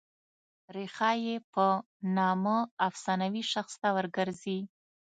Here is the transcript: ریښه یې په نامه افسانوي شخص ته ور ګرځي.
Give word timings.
ریښه 0.75 1.09
یې 1.25 1.35
په 1.53 1.65
نامه 2.17 2.57
افسانوي 2.87 3.43
شخص 3.53 3.73
ته 3.81 3.87
ور 3.95 4.05
ګرځي. 4.17 4.59